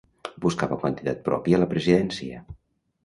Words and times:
Buscava 0.45 0.77
un 0.77 0.81
candidat 0.85 1.21
propi 1.27 1.55
a 1.59 1.63
la 1.65 1.71
presidència. 1.75 2.43